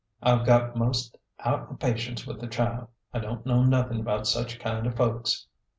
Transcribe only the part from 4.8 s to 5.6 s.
of folks."